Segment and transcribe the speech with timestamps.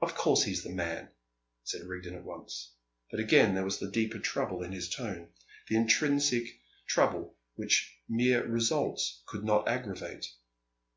[0.00, 1.08] "Of course he's the man,"
[1.64, 2.74] said Rigden at once;
[3.10, 5.30] but again there was the deeper trouble in his tone,
[5.66, 10.26] the intrinsic trouble which mere results could not aggravate.